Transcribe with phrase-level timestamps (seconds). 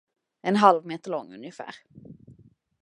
[0.41, 1.75] En halv meter lång ungefär.